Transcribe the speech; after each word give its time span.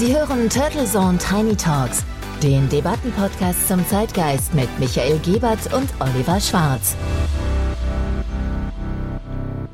Sie 0.00 0.16
hören 0.16 0.48
Turtle 0.48 0.86
Zone 0.86 1.18
Tiny 1.18 1.54
Talks, 1.54 2.06
den 2.42 2.66
Debattenpodcast 2.70 3.68
zum 3.68 3.86
Zeitgeist 3.86 4.54
mit 4.54 4.66
Michael 4.78 5.18
Gebert 5.18 5.74
und 5.74 5.90
Oliver 6.00 6.40
Schwarz. 6.40 6.96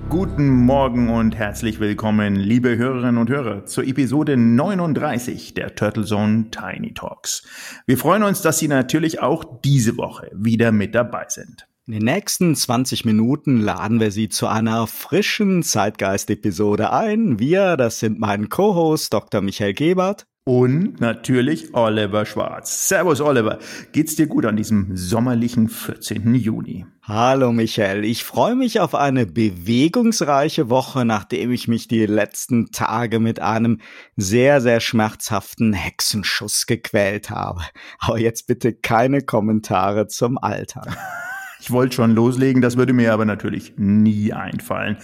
Guten 0.09 0.49
Morgen 0.49 1.11
und 1.11 1.37
herzlich 1.37 1.79
willkommen, 1.79 2.35
liebe 2.35 2.77
Hörerinnen 2.77 3.19
und 3.19 3.31
Hörer, 3.31 3.67
zur 3.67 3.85
Episode 3.85 4.37
39 4.37 5.55
der 5.55 5.77
Turtle 5.77 6.05
Zone 6.05 6.51
Tiny 6.51 6.93
Talks. 6.93 7.47
Wir 7.87 7.97
freuen 7.97 8.25
uns, 8.25 8.43
dass 8.43 8.59
Sie 8.59 8.67
natürlich 8.67 9.21
auch 9.21 9.61
diese 9.63 9.97
Woche 9.97 10.33
wieder 10.35 10.73
mit 10.73 10.97
dabei 10.97 11.27
sind. 11.29 11.69
In 11.89 11.93
den 11.93 12.03
nächsten 12.03 12.57
20 12.57 13.05
Minuten 13.05 13.61
laden 13.61 14.01
wir 14.01 14.11
Sie 14.11 14.29
zu 14.29 14.49
einer 14.49 14.89
frischen 14.89 15.63
Zeitgeist-Episode 15.63 16.93
ein. 16.93 17.39
Wir, 17.39 17.77
das 17.77 18.01
sind 18.01 18.19
mein 18.19 18.49
Co-Host 18.49 19.15
Dr. 19.15 19.41
Michael 19.41 19.73
Gebert. 19.73 20.27
Und 20.43 21.01
natürlich 21.01 21.75
Oliver 21.75 22.27
Schwarz. 22.27 22.89
Servus 22.89 23.21
Oliver, 23.21 23.61
geht's 23.93 24.17
dir 24.17 24.27
gut 24.27 24.47
an 24.47 24.57
diesem 24.57 24.97
sommerlichen 24.97 25.69
14. 25.69 26.35
Juni? 26.35 26.87
Hallo 27.03 27.53
Michael, 27.53 28.05
ich 28.05 28.25
freue 28.25 28.57
mich 28.57 28.81
auf 28.81 28.97
eine 28.97 29.25
bewegungsreiche 29.25 30.69
Woche, 30.69 31.05
nachdem 31.05 31.53
ich 31.53 31.69
mich 31.69 31.87
die 31.87 32.07
letzten 32.07 32.73
Tage 32.73 33.21
mit 33.21 33.39
einem 33.39 33.81
sehr, 34.17 34.61
sehr 34.61 34.81
schmerzhaften 34.81 35.73
Hexenschuss 35.73 36.67
gequält 36.67 37.31
habe. 37.31 37.63
Aber 38.01 38.19
jetzt 38.19 38.49
bitte 38.49 38.73
keine 38.73 39.23
Kommentare 39.23 40.09
zum 40.09 40.37
Alter. 40.37 40.83
Ich 41.67 41.73
wollte 41.73 41.97
schon 41.97 42.15
loslegen, 42.15 42.63
das 42.63 42.77
würde 42.77 42.93
mir 42.93 43.13
aber 43.13 43.25
natürlich 43.25 43.73
nie 43.77 44.33
einfallen. 44.33 44.99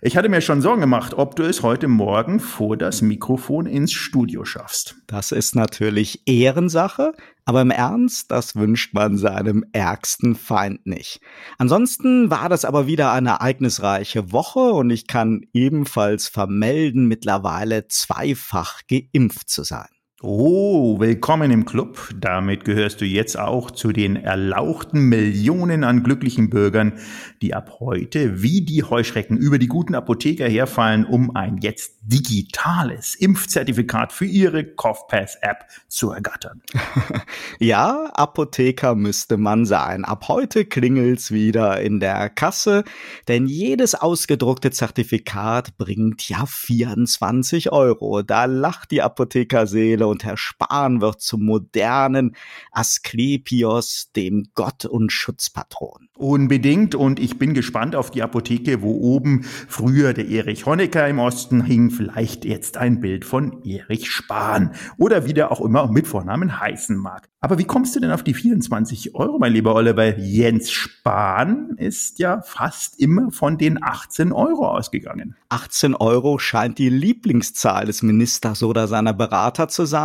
Ich 0.00 0.16
hatte 0.16 0.30
mir 0.30 0.40
schon 0.40 0.62
Sorgen 0.62 0.80
gemacht, 0.80 1.12
ob 1.12 1.36
du 1.36 1.42
es 1.42 1.62
heute 1.62 1.86
Morgen 1.86 2.40
vor 2.40 2.78
das 2.78 3.02
Mikrofon 3.02 3.66
ins 3.66 3.92
Studio 3.92 4.46
schaffst. 4.46 4.96
Das 5.06 5.32
ist 5.32 5.54
natürlich 5.54 6.22
Ehrensache, 6.24 7.12
aber 7.44 7.60
im 7.60 7.70
Ernst, 7.70 8.30
das 8.30 8.56
wünscht 8.56 8.94
man 8.94 9.18
seinem 9.18 9.66
ärgsten 9.72 10.34
Feind 10.34 10.86
nicht. 10.86 11.20
Ansonsten 11.58 12.30
war 12.30 12.48
das 12.48 12.64
aber 12.64 12.86
wieder 12.86 13.12
eine 13.12 13.28
ereignisreiche 13.28 14.32
Woche 14.32 14.60
und 14.60 14.88
ich 14.88 15.08
kann 15.08 15.42
ebenfalls 15.52 16.26
vermelden, 16.26 17.06
mittlerweile 17.06 17.86
zweifach 17.88 18.80
geimpft 18.88 19.50
zu 19.50 19.62
sein. 19.62 19.88
Oh, 20.20 20.98
willkommen 20.98 21.52
im 21.52 21.64
Club. 21.64 22.10
Damit 22.16 22.64
gehörst 22.64 23.00
du 23.00 23.04
jetzt 23.04 23.38
auch 23.38 23.70
zu 23.70 23.92
den 23.92 24.16
erlauchten 24.16 25.02
Millionen 25.02 25.84
an 25.84 26.02
glücklichen 26.02 26.50
Bürgern, 26.50 26.98
die 27.40 27.54
ab 27.54 27.76
heute 27.78 28.42
wie 28.42 28.62
die 28.62 28.82
Heuschrecken 28.82 29.36
über 29.36 29.60
die 29.60 29.68
guten 29.68 29.94
Apotheker 29.94 30.48
herfallen, 30.48 31.04
um 31.04 31.36
ein 31.36 31.58
jetzt 31.58 31.98
digitales 32.02 33.14
Impfzertifikat 33.14 34.12
für 34.12 34.24
ihre 34.24 34.64
CoughPass-App 34.64 35.66
zu 35.86 36.10
ergattern. 36.10 36.62
ja, 37.60 38.10
Apotheker 38.12 38.96
müsste 38.96 39.36
man 39.36 39.66
sein. 39.66 40.04
Ab 40.04 40.26
heute 40.26 40.64
klingelt's 40.64 41.30
wieder 41.30 41.80
in 41.80 42.00
der 42.00 42.28
Kasse, 42.28 42.82
denn 43.28 43.46
jedes 43.46 43.94
ausgedruckte 43.94 44.72
Zertifikat 44.72 45.78
bringt 45.78 46.28
ja 46.28 46.44
24 46.44 47.70
Euro. 47.70 48.22
Da 48.22 48.46
lacht 48.46 48.90
die 48.90 49.00
Apothekerseele 49.00 50.07
und 50.08 50.24
Herr 50.24 50.36
Spahn 50.36 51.00
wird 51.00 51.20
zum 51.20 51.44
modernen 51.44 52.34
Asklepios, 52.72 54.10
dem 54.16 54.48
Gott 54.54 54.84
und 54.84 55.12
Schutzpatron. 55.12 56.08
Unbedingt 56.14 56.94
und 56.94 57.20
ich 57.20 57.38
bin 57.38 57.54
gespannt 57.54 57.94
auf 57.94 58.10
die 58.10 58.22
Apotheke, 58.22 58.82
wo 58.82 58.92
oben 58.92 59.42
früher 59.42 60.12
der 60.12 60.28
Erich 60.28 60.66
Honecker 60.66 61.06
im 61.08 61.18
Osten 61.18 61.64
hing, 61.64 61.90
vielleicht 61.90 62.44
jetzt 62.44 62.76
ein 62.76 63.00
Bild 63.00 63.24
von 63.24 63.62
Erich 63.64 64.10
Spahn 64.10 64.74
oder 64.96 65.26
wie 65.26 65.34
der 65.34 65.52
auch 65.52 65.60
immer 65.60 65.90
mit 65.90 66.06
Vornamen 66.06 66.60
heißen 66.60 66.96
mag. 66.96 67.28
Aber 67.40 67.56
wie 67.58 67.64
kommst 67.64 67.94
du 67.94 68.00
denn 68.00 68.10
auf 68.10 68.24
die 68.24 68.34
24 68.34 69.14
Euro, 69.14 69.38
mein 69.38 69.52
lieber 69.52 69.74
Oliver? 69.76 70.18
Jens 70.18 70.72
Spahn 70.72 71.74
ist 71.76 72.18
ja 72.18 72.40
fast 72.42 72.98
immer 72.98 73.30
von 73.30 73.58
den 73.58 73.80
18 73.80 74.32
Euro 74.32 74.66
ausgegangen. 74.66 75.36
18 75.48 75.94
Euro 75.94 76.38
scheint 76.40 76.78
die 76.78 76.88
Lieblingszahl 76.88 77.86
des 77.86 78.02
Ministers 78.02 78.64
oder 78.64 78.88
seiner 78.88 79.14
Berater 79.14 79.68
zu 79.68 79.84
sein. 79.84 79.97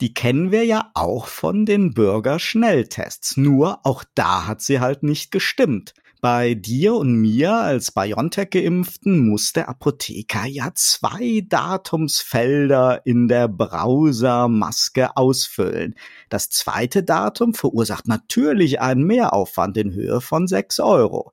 Die 0.00 0.14
kennen 0.14 0.50
wir 0.50 0.64
ja 0.64 0.90
auch 0.94 1.26
von 1.26 1.66
den 1.66 1.94
Bürgerschnelltests. 1.94 3.36
Nur 3.36 3.84
auch 3.84 4.04
da 4.14 4.46
hat 4.46 4.60
sie 4.60 4.80
halt 4.80 5.02
nicht 5.02 5.30
gestimmt. 5.30 5.94
Bei 6.22 6.54
dir 6.54 6.94
und 6.94 7.16
mir 7.16 7.52
als 7.52 7.90
BioNTech-Geimpften 7.90 9.28
muss 9.28 9.52
der 9.52 9.68
Apotheker 9.68 10.46
ja 10.46 10.70
zwei 10.72 11.44
Datumsfelder 11.48 13.04
in 13.04 13.26
der 13.26 13.48
Browsermaske 13.48 15.16
ausfüllen. 15.16 15.96
Das 16.28 16.48
zweite 16.48 17.02
Datum 17.02 17.54
verursacht 17.54 18.06
natürlich 18.06 18.80
einen 18.80 19.02
Mehraufwand 19.02 19.76
in 19.76 19.92
Höhe 19.94 20.20
von 20.20 20.46
sechs 20.46 20.78
Euro. 20.78 21.32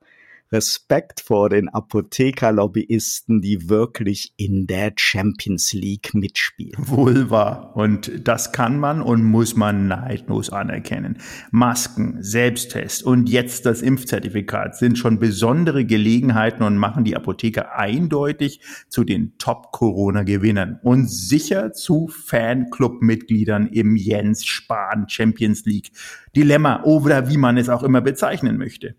Respekt 0.52 1.20
vor 1.20 1.48
den 1.48 1.68
Apothekerlobbyisten, 1.68 3.40
die 3.40 3.68
wirklich 3.68 4.32
in 4.36 4.66
der 4.66 4.92
Champions 4.96 5.72
League 5.72 6.12
mitspielen. 6.12 6.74
Wohl 6.76 7.30
wahr. 7.30 7.76
Und 7.76 8.26
das 8.26 8.52
kann 8.52 8.78
man 8.78 9.00
und 9.00 9.22
muss 9.22 9.54
man 9.54 9.86
neidlos 9.86 10.50
anerkennen. 10.50 11.18
Masken, 11.52 12.18
Selbsttest 12.20 13.04
und 13.04 13.28
jetzt 13.28 13.64
das 13.64 13.80
Impfzertifikat 13.80 14.76
sind 14.76 14.98
schon 14.98 15.18
besondere 15.18 15.84
Gelegenheiten 15.84 16.64
und 16.64 16.76
machen 16.76 17.04
die 17.04 17.14
Apotheker 17.14 17.76
eindeutig 17.76 18.60
zu 18.88 19.04
den 19.04 19.38
Top-Corona-Gewinnern 19.38 20.80
und 20.82 21.08
sicher 21.08 21.72
zu 21.72 22.08
Fanclub-Mitgliedern 22.08 23.68
im 23.68 23.94
Jens 23.94 24.44
Spahn 24.44 25.08
Champions 25.08 25.64
League 25.64 25.92
Dilemma 26.34 26.82
oder 26.84 27.28
wie 27.28 27.36
man 27.36 27.56
es 27.56 27.68
auch 27.68 27.82
immer 27.82 28.00
bezeichnen 28.00 28.56
möchte. 28.56 28.96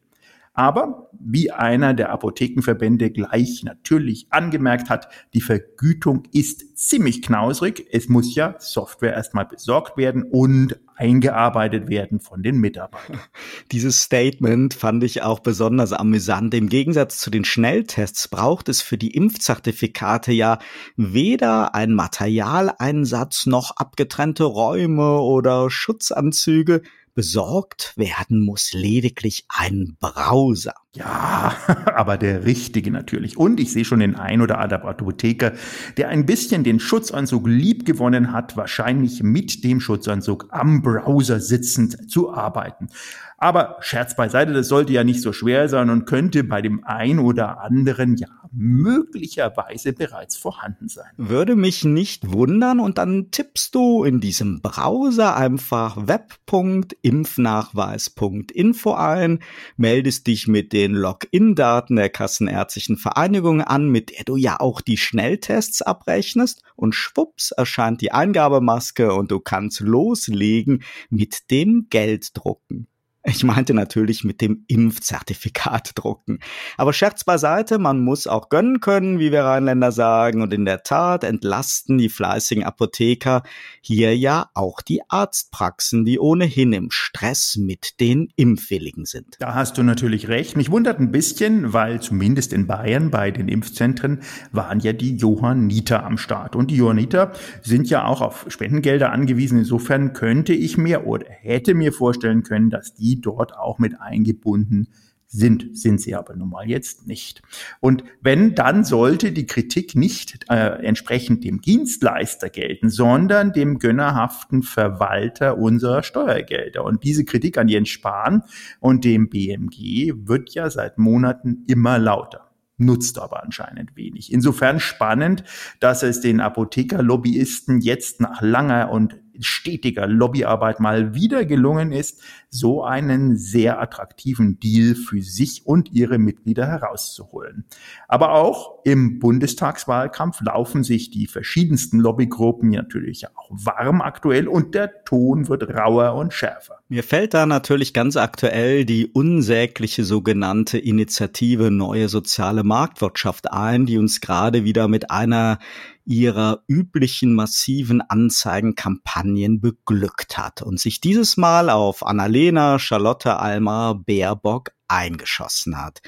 Aber 0.54 1.10
wie 1.18 1.52
einer 1.52 1.94
der 1.94 2.12
Apothekenverbände 2.12 3.10
gleich 3.12 3.64
natürlich 3.64 4.28
angemerkt 4.32 4.90
hat, 4.90 5.08
die 5.34 5.42
Vergütung 5.42 6.24
ist 6.34 6.78
ziemlich 6.78 7.22
knausrig. 7.22 7.88
Es 7.92 8.10
muss 8.10 8.36
ja 8.36 8.56
Software 8.60 9.14
erstmal 9.14 9.46
besorgt 9.46 9.96
werden 9.96 10.24
und 10.24 10.78
eingearbeitet 10.96 11.90
werden 11.90 12.20
von 12.20 12.44
den 12.44 12.58
Mitarbeitern. 12.58 13.20
Dieses 13.72 14.02
Statement 14.02 14.74
fand 14.74 15.04
ich 15.04 15.24
auch 15.24 15.40
besonders 15.40 15.94
amüsant. 15.94 16.54
Im 16.54 16.70
Gegensatz 16.70 17.20
zu 17.20 17.32
den 17.32 17.46
Schnelltests 17.46 18.28
braucht 18.28 18.68
es 18.68 18.82
für 18.82 18.98
die 18.98 19.12
Impfzertifikate 19.12 20.34
ja 20.34 20.60
weder 20.98 21.76
ein 21.76 21.94
Materialeinsatz 21.94 23.46
noch 23.46 23.72
abgetrennte 23.78 24.44
Räume 24.44 25.22
oder 25.22 25.70
Schutzanzüge. 25.70 26.82
Besorgt 27.14 27.94
werden 27.98 28.44
muss 28.44 28.74
lediglich 28.74 29.46
ein 29.50 29.98
Browser. 30.00 30.76
Ja, 30.94 31.56
aber 31.96 32.18
der 32.18 32.46
richtige 32.46 32.92
natürlich. 32.92 33.38
Und 33.38 33.62
ich 33.62 33.72
sehe 33.72 33.86
schon 33.86 34.02
den 34.02 34.16
ein 34.16 34.42
oder 34.42 34.60
anderen 34.60 34.84
Apotheker, 34.84 35.54
der 35.96 36.10
ein 36.10 36.26
bisschen 36.26 36.66
den 36.66 36.82
Schutzanzug 36.82 37.48
liebgewonnen 37.48 38.34
hat, 38.34 38.58
wahrscheinlich 38.58 39.24
mit 39.24 39.64
dem 39.64 39.80
Schutzanzug 39.80 40.48
am 40.50 40.82
Browser 40.82 41.40
sitzend 41.40 42.12
zu 42.12 42.34
arbeiten. 42.34 42.90
Aber 43.38 43.78
Scherz 43.80 44.16
beiseite, 44.16 44.54
das 44.54 44.68
sollte 44.68 44.94
ja 44.94 45.04
nicht 45.04 45.22
so 45.22 45.34
schwer 45.34 45.68
sein 45.68 45.90
und 45.90 46.06
könnte 46.06 46.44
bei 46.44 46.62
dem 46.62 46.84
ein 46.84 47.18
oder 47.18 47.62
anderen 47.62 48.18
ja 48.18 48.28
möglicherweise 48.52 49.94
bereits 49.94 50.38
vorhanden 50.38 50.90
sein. 50.90 51.10
Würde 51.18 51.56
mich 51.56 51.84
nicht 51.84 52.32
wundern 52.32 52.80
und 52.80 53.00
dann 53.00 53.32
tippst 53.32 53.74
du 53.74 54.04
in 54.04 54.20
diesem 54.20 54.62
Browser 54.62 55.36
einfach 55.36 56.08
web.impfnachweis.info 56.08 58.94
ein, 58.94 59.40
meldest 59.78 60.28
dich 60.28 60.48
mit 60.48 60.74
den 60.82 60.96
Login-Daten 60.96 61.96
der 61.96 62.10
Kassenärztlichen 62.10 62.98
Vereinigung 62.98 63.62
an, 63.62 63.88
mit 63.88 64.10
der 64.10 64.24
du 64.24 64.36
ja 64.36 64.60
auch 64.60 64.82
die 64.82 64.98
Schnelltests 64.98 65.84
abrechnest 65.84 66.64
und 66.76 66.96
schwupps 66.96 67.52
erscheint 67.52 68.02
die 68.02 68.12
Eingabemaske 68.12 69.14
und 69.14 69.30
du 69.30 69.40
kannst 69.40 69.82
loslegen 69.82 70.84
mit 71.12 71.52
dem 71.52 71.86
Gelddrucken. 71.92 72.88
Ich 73.34 73.46
meinte 73.46 73.74
natürlich 73.74 74.26
mit 74.26 74.42
dem 74.42 74.66
Impfzertifikat 74.68 75.92
drucken. 75.96 76.40
Aber 76.76 76.92
Scherz 76.92 77.24
beiseite, 77.24 77.80
man 77.80 78.02
muss 78.02 78.28
auch 78.28 78.50
gönnen 78.50 78.82
können, 78.82 79.20
wie 79.20 79.32
wir 79.32 79.44
Rheinländer 79.44 79.94
sagen. 79.94 80.42
Und 80.42 80.54
in 80.54 80.66
der 80.66 80.84
Tat 80.84 81.24
entlasten 81.24 81.98
die 81.98 82.10
fleißigen 82.10 82.66
Apotheker 82.66 83.44
hier 83.80 84.18
ja 84.18 84.50
auch 84.54 84.82
die 84.82 85.00
Arztpraxen, 85.08 86.04
die 86.04 86.20
ohnehin 86.20 86.74
im 86.74 86.92
Stress 86.92 87.56
mit 87.56 88.02
den 88.02 88.34
Impfwilligen 88.36 89.06
sind. 89.06 89.38
Da 89.40 89.54
hast 89.54 89.78
du 89.78 89.84
natürlich 89.84 90.28
recht. 90.28 90.58
Mich 90.58 90.70
wundert 90.70 91.00
ein 91.00 91.14
bisschen, 91.14 91.72
weil 91.72 92.02
zumindest 92.02 92.52
in 92.52 92.68
Bayern 92.68 93.12
bei 93.12 93.32
den 93.32 93.48
Impfzentren 93.48 94.20
waren 94.52 94.82
ja 94.82 94.92
die 94.92 95.16
Johanniter 95.16 96.06
am 96.06 96.18
Start. 96.18 96.58
Und 96.58 96.70
die 96.70 96.76
Johanniter 96.76 97.32
sind 97.62 97.90
ja 97.90 98.04
auch 98.04 98.20
auf 98.20 98.46
Spendengelder 98.50 99.14
angewiesen. 99.14 99.60
Insofern 99.60 100.12
könnte 100.12 100.52
ich 100.52 100.78
mir 100.78 101.08
oder 101.08 101.28
hätte 101.30 101.74
mir 101.76 101.94
vorstellen 101.94 102.44
können, 102.44 102.70
dass 102.70 102.94
die 102.94 103.21
dort 103.22 103.56
auch 103.56 103.80
mit 103.80 104.00
eingebunden 104.00 104.88
sind, 105.32 105.78
sind 105.78 106.02
sie 106.02 106.14
aber 106.14 106.36
nun 106.36 106.50
mal 106.50 106.68
jetzt 106.68 107.08
nicht. 107.08 107.42
Und 107.80 108.04
wenn, 108.22 108.54
dann 108.54 108.84
sollte 108.84 109.32
die 109.32 109.46
Kritik 109.46 109.96
nicht 109.96 110.46
äh, 110.50 110.84
entsprechend 110.86 111.46
dem 111.46 111.62
Dienstleister 111.62 112.50
gelten, 112.50 112.90
sondern 112.90 113.54
dem 113.54 113.80
gönnerhaften 113.80 114.62
Verwalter 114.62 115.58
unserer 115.58 116.04
Steuergelder. 116.04 116.84
Und 116.84 117.06
diese 117.06 117.24
Kritik 117.24 117.58
an 117.58 117.70
Jens 117.70 117.90
Spahn 117.90 118.44
und 118.82 119.06
dem 119.06 119.30
BMG 119.30 120.14
wird 120.16 120.54
ja 120.54 120.70
seit 120.70 120.98
Monaten 120.98 121.64
immer 121.68 121.98
lauter 121.98 122.52
nutzt 122.82 123.20
aber 123.20 123.44
anscheinend 123.44 123.96
wenig. 123.96 124.34
Insofern 124.34 124.80
spannend, 124.80 125.44
dass 125.80 126.02
es 126.02 126.20
den 126.20 126.42
Apothekerlobbyisten 126.42 127.80
jetzt 127.80 128.20
nach 128.20 128.42
langer 128.42 128.92
und 128.92 129.21
stetiger 129.40 130.08
Lobbyarbeit 130.08 130.80
mal 130.80 131.16
wieder 131.16 131.46
gelungen 131.46 131.92
ist, 131.92 132.22
so 132.50 132.84
einen 132.84 133.38
sehr 133.38 133.82
attraktiven 133.82 134.60
Deal 134.60 134.96
für 134.96 135.22
sich 135.22 135.66
und 135.66 135.92
ihre 135.92 136.18
Mitglieder 136.18 136.68
herauszuholen. 136.68 137.66
Aber 138.08 138.34
auch 138.34 138.84
im 138.84 139.20
Bundestagswahlkampf 139.20 140.42
laufen 140.42 140.84
sich 140.84 141.12
die 141.12 141.28
verschiedensten 141.28 142.00
Lobbygruppen 142.00 142.70
natürlich 142.70 143.28
auch 143.28 143.50
warm 143.52 144.02
aktuell 144.02 144.48
und 144.48 144.76
der 144.76 145.04
Ton 145.06 145.48
wird 145.48 145.70
rauer 145.70 146.16
und 146.16 146.34
schärfer. 146.34 146.80
Mir 146.90 147.04
fällt 147.04 147.34
da 147.34 147.46
natürlich 147.46 147.94
ganz 147.94 148.18
aktuell 148.18 148.84
die 148.84 149.08
unsägliche 149.08 150.04
sogenannte 150.04 150.78
Initiative 150.78 151.72
Neue 151.72 152.10
Soziale 152.10 152.64
Marktwirtschaft 152.64 153.52
ein, 153.52 153.86
die 153.86 153.98
uns 153.98 154.20
gerade 154.20 154.66
wieder 154.66 154.90
mit 154.90 155.10
einer 155.10 155.60
ihrer 156.06 156.64
üblichen 156.68 157.34
massiven 157.34 158.02
Anzeigenkampagnen 158.02 159.62
beglückt 159.62 160.38
hat 160.38 160.62
und 160.62 160.80
sich 160.80 161.02
dieses 161.02 161.38
Mal 161.38 161.70
auf 161.70 162.06
Annalena 162.06 162.80
Charlotte 162.80 163.38
Almar 163.38 163.96
Baerbock 163.96 164.72
eingeschossen 164.92 165.82
hat. 165.82 166.02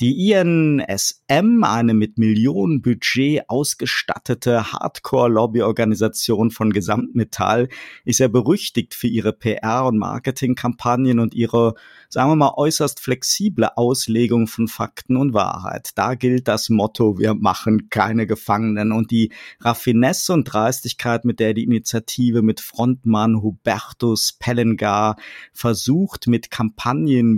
Die 0.00 0.30
INSM, 0.30 1.62
eine 1.64 1.94
mit 1.94 2.18
Millionenbudget 2.18 3.42
ausgestattete 3.48 4.72
Hardcore-Lobbyorganisation 4.72 6.50
von 6.50 6.72
Gesamtmetall, 6.72 7.68
ist 8.04 8.18
ja 8.18 8.28
berüchtigt 8.28 8.94
für 8.94 9.06
ihre 9.06 9.32
PR- 9.32 9.86
und 9.86 9.98
Marketingkampagnen 9.98 11.18
und 11.20 11.34
ihre, 11.34 11.74
sagen 12.08 12.30
wir 12.30 12.36
mal, 12.36 12.54
äußerst 12.56 13.00
flexible 13.00 13.68
Auslegung 13.76 14.46
von 14.46 14.66
Fakten 14.66 15.16
und 15.16 15.34
Wahrheit. 15.34 15.90
Da 15.94 16.14
gilt 16.14 16.48
das 16.48 16.70
Motto, 16.70 17.18
wir 17.18 17.34
machen 17.34 17.90
keine 17.90 18.26
Gefangenen 18.26 18.92
und 18.92 19.10
die 19.10 19.30
Raffinesse 19.60 20.32
und 20.32 20.44
Dreistigkeit, 20.44 21.26
mit 21.26 21.38
der 21.38 21.52
die 21.52 21.64
Initiative 21.64 22.40
mit 22.40 22.60
Frontmann 22.60 23.42
Hubertus 23.42 24.32
Pellengar 24.32 25.16
versucht, 25.52 26.26
mit 26.26 26.50
Kampagnen, 26.50 27.36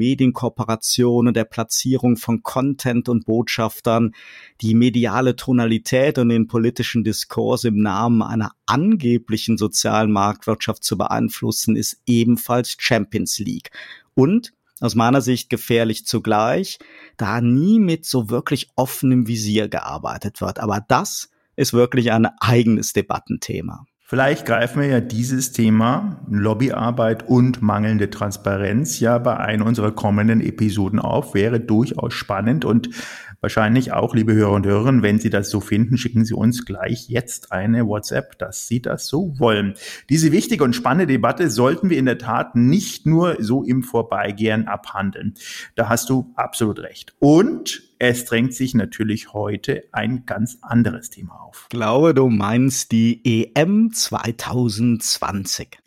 Medienkooperationen, 0.85 1.35
der 1.35 1.45
Platzierung 1.45 2.17
von 2.17 2.43
Content 2.43 3.09
und 3.09 3.27
Botschaftern, 3.27 4.15
die 4.61 4.75
mediale 4.75 5.37
Tonalität 5.37 6.19
und 6.19 6.29
den 6.29 6.47
politischen 6.47 7.05
Diskurs 7.05 7.65
im 7.65 7.81
Namen 7.81 8.23
einer 8.23 8.53
angeblichen 8.67 9.59
sozialen 9.59 10.13
Marktwirtschaft 10.13 10.85
zu 10.85 10.97
beeinflussen, 10.97 11.77
ist 11.77 12.01
ebenfalls 12.07 12.77
Champions 12.79 13.39
League. 13.39 13.71
Und 14.15 14.53
aus 14.81 14.95
meiner 14.95 15.21
Sicht 15.21 15.51
gefährlich 15.51 16.05
zugleich, 16.05 16.79
da 17.17 17.41
nie 17.41 17.79
mit 17.79 18.05
so 18.05 18.29
wirklich 18.29 18.69
offenem 18.77 19.27
Visier 19.27 19.69
gearbeitet 19.69 20.41
wird. 20.41 20.59
Aber 20.59 20.85
das 20.87 21.31
ist 21.57 21.73
wirklich 21.73 22.13
ein 22.13 22.27
eigenes 22.41 22.93
Debattenthema. 22.93 23.87
Vielleicht 24.07 24.45
greifen 24.45 24.83
wir 24.83 24.89
ja 24.89 25.01
dieses 25.01 25.53
Thema 25.53 26.21
Lobbyarbeit 26.29 27.27
und 27.27 27.63
mangelnde 27.63 28.11
Transparenz 28.11 29.01
ja 29.01 29.17
bei 29.17 29.39
einer 29.39 29.65
unserer 29.65 29.93
kommenden 29.93 30.43
Episoden 30.43 30.99
auf. 30.99 31.33
Wäre 31.33 31.59
durchaus 31.59 32.13
spannend 32.13 32.67
und 32.67 32.91
wahrscheinlich 33.45 33.93
auch, 33.93 34.15
liebe 34.15 34.33
Hörer 34.33 34.53
und 34.53 34.65
Hörerinnen, 34.65 35.03
wenn 35.03 35.19
Sie 35.19 35.29
das 35.29 35.51
so 35.51 35.61
finden, 35.61 35.99
schicken 35.99 36.25
Sie 36.25 36.33
uns 36.33 36.65
gleich 36.65 37.11
jetzt 37.11 37.53
eine 37.53 37.87
WhatsApp, 37.87 38.39
dass 38.39 38.67
Sie 38.67 38.81
das 38.81 39.07
so 39.07 39.39
wollen. 39.39 39.75
Diese 40.09 40.33
wichtige 40.33 40.65
und 40.65 40.75
spannende 40.75 41.07
Debatte 41.07 41.51
sollten 41.51 41.91
wir 41.91 41.99
in 41.99 42.07
der 42.07 42.17
Tat 42.17 42.57
nicht 42.57 43.05
nur 43.05 43.37
so 43.41 43.63
im 43.63 43.83
Vorbeigehen 43.83 44.67
abhandeln. 44.67 45.35
Da 45.75 45.91
hast 45.91 46.09
du 46.09 46.33
absolut 46.37 46.79
recht. 46.79 47.15
Und 47.19 47.83
es 47.99 48.25
drängt 48.25 48.55
sich 48.55 48.73
natürlich 48.75 49.35
heute 49.35 49.85
ein 49.93 50.25
ganz 50.25 50.57
anderes 50.63 51.11
Thema 51.11 51.35
auf. 51.35 51.67
Ich 51.71 51.77
glaube, 51.77 52.15
du 52.15 52.31
meinst 52.31 52.93
die 52.93 53.51
EM 53.55 53.93
2020. 53.93 55.84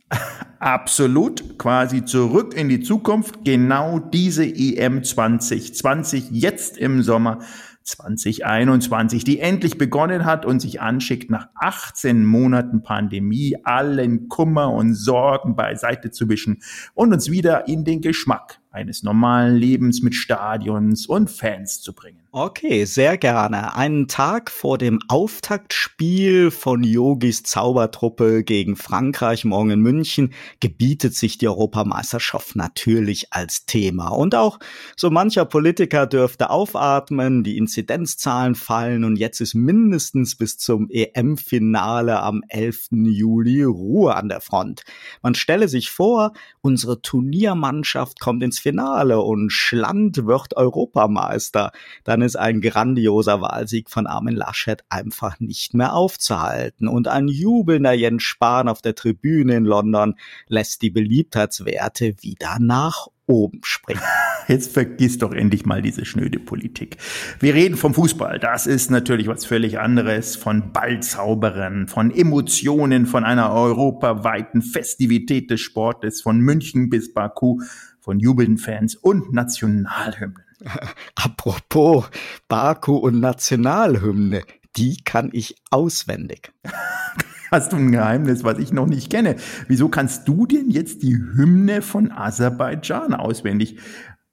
Absolut, 0.59 1.59
quasi 1.59 2.03
zurück 2.05 2.55
in 2.55 2.69
die 2.69 2.79
Zukunft. 2.79 3.45
Genau 3.45 3.99
diese 3.99 4.43
EM 4.43 5.03
2020, 5.03 6.29
jetzt 6.31 6.77
im 6.77 7.03
Sommer 7.03 7.39
2021, 7.83 9.23
die 9.23 9.39
endlich 9.39 9.77
begonnen 9.77 10.25
hat 10.25 10.45
und 10.45 10.59
sich 10.59 10.81
anschickt, 10.81 11.29
nach 11.29 11.47
18 11.55 12.25
Monaten 12.25 12.83
Pandemie 12.83 13.55
allen 13.63 14.27
Kummer 14.27 14.73
und 14.73 14.93
Sorgen 14.93 15.55
beiseite 15.55 16.11
zu 16.11 16.27
wischen 16.27 16.61
und 16.95 17.13
uns 17.13 17.31
wieder 17.31 17.67
in 17.67 17.85
den 17.85 18.01
Geschmack 18.01 18.59
eines 18.71 19.03
normalen 19.03 19.55
Lebens 19.55 20.01
mit 20.01 20.15
Stadions 20.15 21.07
und 21.07 21.29
Fans 21.29 21.81
zu 21.81 21.93
bringen. 21.93 22.27
Okay, 22.39 22.85
sehr 22.85 23.17
gerne. 23.17 23.75
Einen 23.75 24.07
Tag 24.07 24.51
vor 24.51 24.77
dem 24.77 24.99
Auftaktspiel 25.07 26.51
von 26.51 26.83
Yogis 26.83 27.41
Zaubertruppe 27.41 28.43
gegen 28.43 28.75
Frankreich 28.75 29.43
morgen 29.43 29.71
in 29.71 29.79
München 29.79 30.33
gebietet 30.59 31.15
sich 31.15 31.39
die 31.39 31.47
Europameisterschaft 31.47 32.55
natürlich 32.55 33.33
als 33.33 33.65
Thema. 33.65 34.09
Und 34.09 34.35
auch 34.35 34.59
so 34.95 35.09
mancher 35.09 35.45
Politiker 35.45 36.05
dürfte 36.05 36.51
aufatmen, 36.51 37.43
die 37.43 37.57
Inzidenzzahlen 37.57 38.53
fallen 38.53 39.03
und 39.03 39.15
jetzt 39.15 39.39
ist 39.41 39.55
mindestens 39.55 40.35
bis 40.35 40.59
zum 40.59 40.89
EM-Finale 40.91 42.21
am 42.21 42.43
11. 42.49 42.89
Juli 42.91 43.63
Ruhe 43.63 44.15
an 44.15 44.29
der 44.29 44.41
Front. 44.41 44.83
Man 45.23 45.33
stelle 45.33 45.69
sich 45.69 45.89
vor, 45.89 46.33
unsere 46.61 47.01
Turniermannschaft 47.01 48.19
kommt 48.19 48.43
ins 48.43 48.56
Finale 48.59 49.21
und 49.21 49.51
Schland 49.51 50.25
wird 50.25 50.55
Europameister. 50.55 51.71
Dann 52.03 52.21
ist 52.21 52.35
ein 52.35 52.61
grandioser 52.61 53.41
Wahlsieg 53.41 53.89
von 53.89 54.07
Armin 54.07 54.35
Laschet 54.35 54.83
einfach 54.89 55.39
nicht 55.39 55.73
mehr 55.73 55.93
aufzuhalten. 55.93 56.87
Und 56.87 57.07
ein 57.07 57.27
jubelnder 57.27 57.93
Jens 57.93 58.23
Spahn 58.23 58.67
auf 58.67 58.81
der 58.81 58.95
Tribüne 58.95 59.55
in 59.55 59.65
London 59.65 60.15
lässt 60.47 60.81
die 60.81 60.89
Beliebtheitswerte 60.89 62.15
wieder 62.21 62.57
nach 62.59 63.07
oben 63.27 63.59
springen. 63.63 64.01
Jetzt 64.47 64.71
vergiss 64.71 65.17
doch 65.17 65.33
endlich 65.33 65.65
mal 65.65 65.81
diese 65.81 66.05
schnöde 66.05 66.39
Politik. 66.39 66.97
Wir 67.39 67.53
reden 67.53 67.75
vom 67.75 67.93
Fußball. 67.93 68.39
Das 68.39 68.65
ist 68.65 68.89
natürlich 68.89 69.27
was 69.27 69.45
völlig 69.45 69.79
anderes. 69.79 70.37
Von 70.37 70.71
Ballzauberern, 70.71 71.87
von 71.87 72.11
Emotionen, 72.11 73.05
von 73.05 73.25
einer 73.25 73.51
europaweiten 73.51 74.61
Festivität 74.61 75.51
des 75.51 75.59
Sportes, 75.59 76.21
von 76.21 76.39
München 76.39 76.89
bis 76.89 77.13
Baku, 77.13 77.59
von 78.07 78.21
jubelnden 78.21 78.57
Fans 78.57 78.95
und 78.95 79.33
Nationalhymnen. 79.33 80.45
Apropos 81.15 82.09
Baku 82.47 82.95
und 82.95 83.19
Nationalhymne, 83.19 84.43
die 84.77 85.03
kann 85.03 85.29
ich 85.33 85.57
auswendig. 85.71 86.53
Hast 87.51 87.73
du 87.73 87.75
ein 87.75 87.91
Geheimnis, 87.91 88.45
was 88.45 88.59
ich 88.59 88.71
noch 88.71 88.85
nicht 88.85 89.09
kenne? 89.09 89.35
Wieso 89.67 89.89
kannst 89.89 90.25
du 90.25 90.45
denn 90.45 90.69
jetzt 90.69 91.03
die 91.03 91.17
Hymne 91.17 91.81
von 91.81 92.13
Aserbaidschan 92.13 93.13
auswendig? 93.13 93.77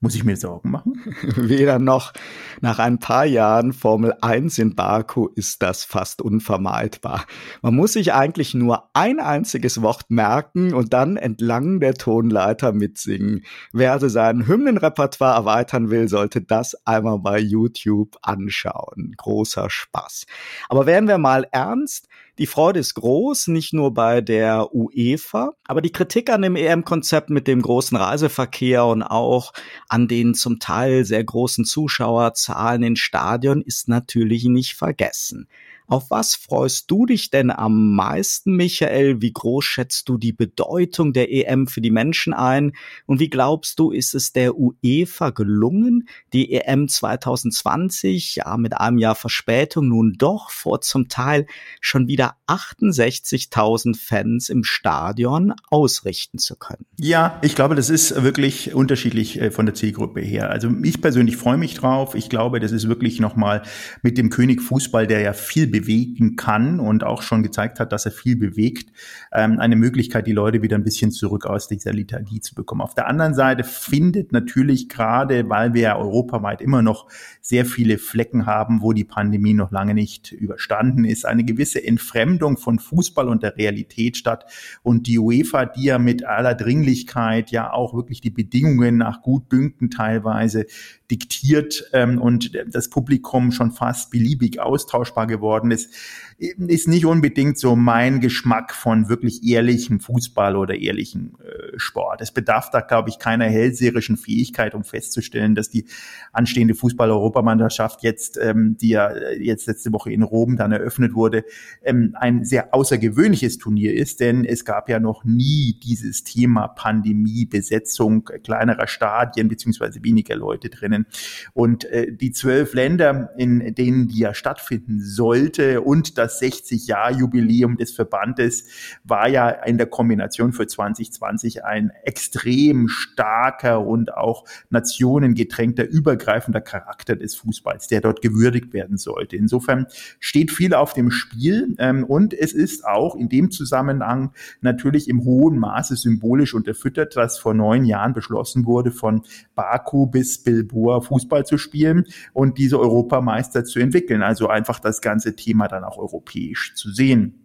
Muss 0.04 0.14
ich 0.14 0.24
mir 0.24 0.36
Sorgen 0.36 0.70
machen? 0.70 1.00
Weder 1.36 1.78
noch. 1.78 2.12
Nach 2.60 2.78
ein 2.78 2.98
paar 2.98 3.24
Jahren 3.24 3.72
Formel 3.72 4.12
1 4.20 4.58
in 4.58 4.74
Baku 4.74 5.28
ist 5.34 5.62
das 5.62 5.82
fast 5.82 6.20
unvermeidbar. 6.20 7.24
Man 7.62 7.74
muss 7.74 7.94
sich 7.94 8.12
eigentlich 8.12 8.52
nur 8.52 8.90
ein 8.92 9.18
einziges 9.18 9.80
Wort 9.80 10.10
merken 10.10 10.74
und 10.74 10.92
dann 10.92 11.16
entlang 11.16 11.80
der 11.80 11.94
Tonleiter 11.94 12.74
mitsingen. 12.74 13.46
Wer 13.72 13.92
also 13.92 14.08
sein 14.08 14.46
Hymnenrepertoire 14.46 15.36
erweitern 15.36 15.88
will, 15.88 16.06
sollte 16.06 16.42
das 16.42 16.74
einmal 16.84 17.20
bei 17.20 17.38
YouTube 17.38 18.18
anschauen. 18.20 19.14
Großer 19.16 19.70
Spaß. 19.70 20.26
Aber 20.68 20.84
werden 20.84 21.08
wir 21.08 21.16
mal 21.16 21.48
ernst, 21.50 22.08
die 22.38 22.46
Freude 22.46 22.80
ist 22.80 22.94
groß, 22.94 23.48
nicht 23.48 23.72
nur 23.72 23.94
bei 23.94 24.20
der 24.20 24.74
UEFA, 24.74 25.52
aber 25.66 25.80
die 25.80 25.92
Kritik 25.92 26.30
an 26.30 26.42
dem 26.42 26.56
EM-Konzept 26.56 27.30
mit 27.30 27.46
dem 27.46 27.62
großen 27.62 27.96
Reiseverkehr 27.96 28.84
und 28.86 29.02
auch 29.02 29.52
an 29.88 30.08
den 30.08 30.34
zum 30.34 30.58
Teil 30.58 31.04
sehr 31.04 31.22
großen 31.22 31.64
Zuschauerzahlen 31.64 32.82
in 32.82 32.96
Stadion 32.96 33.62
ist 33.62 33.88
natürlich 33.88 34.44
nicht 34.44 34.74
vergessen. 34.74 35.48
Auf 35.86 36.10
was 36.10 36.34
freust 36.34 36.90
du 36.90 37.04
dich 37.04 37.28
denn 37.28 37.50
am 37.50 37.94
meisten, 37.94 38.56
Michael? 38.56 39.20
Wie 39.20 39.32
groß 39.32 39.64
schätzt 39.64 40.08
du 40.08 40.16
die 40.16 40.32
Bedeutung 40.32 41.12
der 41.12 41.30
EM 41.30 41.66
für 41.66 41.82
die 41.82 41.90
Menschen 41.90 42.32
ein? 42.32 42.72
Und 43.04 43.20
wie 43.20 43.28
glaubst 43.28 43.78
du, 43.78 43.90
ist 43.90 44.14
es 44.14 44.32
der 44.32 44.56
UEFA 44.56 45.30
gelungen, 45.30 46.08
die 46.32 46.52
EM 46.52 46.88
2020, 46.88 48.36
ja, 48.36 48.56
mit 48.56 48.78
einem 48.78 48.96
Jahr 48.96 49.14
Verspätung 49.14 49.88
nun 49.88 50.14
doch 50.16 50.50
vor 50.50 50.80
zum 50.80 51.08
Teil 51.08 51.46
schon 51.82 52.08
wieder 52.08 52.36
68.000 52.46 53.94
Fans 53.98 54.48
im 54.48 54.64
Stadion 54.64 55.52
ausrichten 55.68 56.38
zu 56.38 56.56
können? 56.56 56.86
Ja, 56.98 57.38
ich 57.42 57.54
glaube, 57.54 57.74
das 57.74 57.90
ist 57.90 58.22
wirklich 58.22 58.74
unterschiedlich 58.74 59.38
äh, 59.38 59.50
von 59.50 59.66
der 59.66 59.74
Zielgruppe 59.74 60.22
her. 60.22 60.48
Also 60.48 60.70
ich 60.82 61.02
persönlich 61.02 61.36
freue 61.36 61.58
mich 61.58 61.74
drauf. 61.74 62.14
Ich 62.14 62.30
glaube, 62.30 62.58
das 62.58 62.72
ist 62.72 62.88
wirklich 62.88 63.20
nochmal 63.20 63.62
mit 64.02 64.16
dem 64.16 64.30
König 64.30 64.62
Fußball, 64.62 65.06
der 65.06 65.20
ja 65.20 65.34
viel 65.34 65.73
bewegen 65.74 66.36
kann 66.36 66.78
und 66.78 67.02
auch 67.02 67.22
schon 67.22 67.42
gezeigt 67.42 67.80
hat, 67.80 67.90
dass 67.90 68.06
er 68.06 68.12
viel 68.12 68.36
bewegt, 68.36 68.92
ähm, 69.32 69.58
eine 69.58 69.74
Möglichkeit, 69.74 70.28
die 70.28 70.32
Leute 70.32 70.62
wieder 70.62 70.76
ein 70.76 70.84
bisschen 70.84 71.10
zurück 71.10 71.46
aus 71.46 71.66
dieser 71.66 71.92
Lethargie 71.92 72.38
zu 72.38 72.54
bekommen. 72.54 72.80
Auf 72.80 72.94
der 72.94 73.08
anderen 73.08 73.34
Seite 73.34 73.64
findet 73.64 74.30
natürlich 74.30 74.88
gerade, 74.88 75.48
weil 75.48 75.74
wir 75.74 75.82
ja 75.82 75.96
europaweit 75.96 76.60
immer 76.60 76.80
noch 76.80 77.08
sehr 77.40 77.66
viele 77.66 77.98
Flecken 77.98 78.46
haben, 78.46 78.82
wo 78.82 78.92
die 78.92 79.02
Pandemie 79.02 79.52
noch 79.52 79.72
lange 79.72 79.94
nicht 79.94 80.30
überstanden 80.30 81.04
ist, 81.04 81.26
eine 81.26 81.42
gewisse 81.42 81.84
Entfremdung 81.84 82.56
von 82.56 82.78
Fußball 82.78 83.28
und 83.28 83.42
der 83.42 83.56
Realität 83.56 84.16
statt. 84.16 84.44
Und 84.84 85.08
die 85.08 85.18
UEFA, 85.18 85.66
die 85.66 85.86
ja 85.86 85.98
mit 85.98 86.24
aller 86.24 86.54
Dringlichkeit 86.54 87.50
ja 87.50 87.72
auch 87.72 87.94
wirklich 87.94 88.20
die 88.20 88.30
Bedingungen 88.30 88.96
nach 88.96 89.22
Gutdünken 89.22 89.90
teilweise 89.90 90.66
diktiert 91.10 91.84
ähm, 91.92 92.20
und 92.20 92.52
das 92.68 92.88
Publikum 92.88 93.52
schon 93.52 93.72
fast 93.72 94.10
beliebig 94.10 94.60
austauschbar 94.60 95.26
geworden 95.64 95.70
ist, 95.70 95.94
ist 96.38 96.88
nicht 96.88 97.06
unbedingt 97.06 97.58
so 97.58 97.76
mein 97.76 98.20
Geschmack 98.20 98.74
von 98.74 99.08
wirklich 99.08 99.44
ehrlichem 99.44 100.00
Fußball 100.00 100.56
oder 100.56 100.74
ehrlichem 100.74 101.36
äh, 101.40 101.78
Sport. 101.78 102.20
Es 102.20 102.32
bedarf 102.32 102.70
da, 102.70 102.80
glaube 102.80 103.10
ich, 103.10 103.18
keiner 103.18 103.44
hellseherischen 103.46 104.16
Fähigkeit, 104.16 104.74
um 104.74 104.84
festzustellen, 104.84 105.54
dass 105.54 105.70
die 105.70 105.86
anstehende 106.32 106.74
Fußball-Europameisterschaft 106.74 108.02
jetzt, 108.02 108.38
ähm, 108.40 108.76
die 108.80 108.90
ja 108.90 109.10
jetzt 109.38 109.66
letzte 109.66 109.92
Woche 109.92 110.12
in 110.12 110.22
Rom 110.22 110.56
dann 110.56 110.72
eröffnet 110.72 111.14
wurde, 111.14 111.44
ähm, 111.82 112.16
ein 112.18 112.44
sehr 112.44 112.74
außergewöhnliches 112.74 113.58
Turnier 113.58 113.94
ist, 113.94 114.20
denn 114.20 114.44
es 114.44 114.64
gab 114.64 114.88
ja 114.88 114.98
noch 114.98 115.24
nie 115.24 115.78
dieses 115.82 116.24
Thema 116.24 116.68
Pandemie, 116.68 117.46
Besetzung 117.46 118.24
kleinerer 118.42 118.86
Stadien 118.86 119.48
beziehungsweise 119.48 120.02
weniger 120.02 120.36
Leute 120.36 120.68
drinnen. 120.68 121.06
Und 121.52 121.84
äh, 121.84 122.12
die 122.12 122.32
zwölf 122.32 122.74
Länder, 122.74 123.30
in 123.36 123.74
denen 123.74 124.08
die 124.08 124.18
ja 124.18 124.34
stattfinden 124.34 125.00
sollte 125.00 125.80
und 125.80 126.18
das 126.18 126.23
60-Jahr-Jubiläum 126.26 127.76
des 127.76 127.92
Verbandes 127.92 128.66
war 129.04 129.28
ja 129.28 129.48
in 129.48 129.78
der 129.78 129.86
Kombination 129.86 130.52
für 130.52 130.66
2020 130.66 131.64
ein 131.64 131.90
extrem 132.04 132.88
starker 132.88 133.86
und 133.86 134.14
auch 134.14 134.44
nationengetränkter, 134.70 135.86
übergreifender 135.86 136.60
Charakter 136.60 137.16
des 137.16 137.34
Fußballs, 137.34 137.88
der 137.88 138.00
dort 138.00 138.22
gewürdigt 138.22 138.72
werden 138.72 138.96
sollte. 138.96 139.36
Insofern 139.36 139.86
steht 140.20 140.50
viel 140.50 140.74
auf 140.74 140.92
dem 140.92 141.10
Spiel 141.10 141.74
ähm, 141.78 142.04
und 142.04 142.34
es 142.34 142.52
ist 142.52 142.84
auch 142.84 143.14
in 143.16 143.28
dem 143.28 143.50
Zusammenhang 143.50 144.32
natürlich 144.60 145.08
im 145.08 145.24
hohen 145.24 145.58
Maße 145.58 145.96
symbolisch 145.96 146.54
unterfüttert, 146.54 147.16
dass 147.16 147.38
vor 147.38 147.54
neun 147.54 147.84
Jahren 147.84 148.12
beschlossen 148.12 148.66
wurde, 148.66 148.90
von 148.90 149.22
Baku 149.54 150.06
bis 150.06 150.42
Bilboa 150.42 151.00
Fußball 151.00 151.46
zu 151.46 151.58
spielen 151.58 152.06
und 152.32 152.58
diese 152.58 152.78
Europameister 152.78 153.64
zu 153.64 153.78
entwickeln. 153.78 154.22
Also 154.22 154.48
einfach 154.48 154.80
das 154.80 155.00
ganze 155.00 155.36
Thema 155.36 155.68
dann 155.68 155.84
auch 155.84 155.98
europäisch 156.14 156.74
zu 156.74 156.90
sehen. 156.90 157.40